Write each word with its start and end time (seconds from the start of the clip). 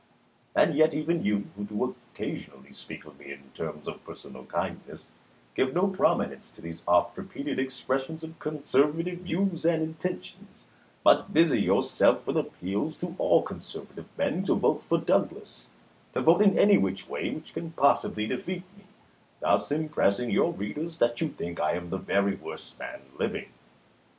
And 0.55 0.73
yet 0.75 0.95
even 0.95 1.23
you, 1.23 1.45
who 1.55 1.63
do 1.65 1.95
occasionally 2.15 2.73
speak 2.73 3.05
of 3.05 3.19
me 3.19 3.33
in 3.33 3.51
terms 3.53 3.87
of 3.87 4.03
personal 4.03 4.45
kindness, 4.45 5.05
give 5.53 5.75
no 5.75 5.85
prominence 5.89 6.51
to 6.53 6.61
these 6.61 6.81
oft 6.87 7.15
repeated 7.15 7.59
expressions 7.59 8.23
of 8.23 8.39
conservative 8.39 9.19
views 9.19 9.63
and 9.63 9.83
intentions, 9.83 10.65
but 11.03 11.31
busy 11.31 11.61
yourself 11.61 12.25
with 12.25 12.35
appeals 12.35 12.97
to 12.97 13.13
all 13.19 13.43
conserva 13.43 13.93
tive 13.95 14.17
men 14.17 14.41
to 14.45 14.55
vote 14.55 14.81
for 14.85 14.97
Douglas,— 14.97 15.67
to 16.15 16.21
vote 16.21 16.41
any 16.41 16.79
way 16.79 16.87
which 17.03 17.53
can 17.53 17.69
possibly 17.73 18.25
defeat 18.25 18.63
me,— 18.75 18.85
thus 19.39 19.69
impressing 19.71 20.31
your 20.31 20.51
readers 20.51 20.97
that 20.97 21.21
you 21.21 21.29
think 21.29 21.59
I 21.59 21.73
am 21.73 21.91
the 21.91 21.99
very 21.99 22.33
worst 22.33 22.79
man 22.79 23.01
living. 23.19 23.49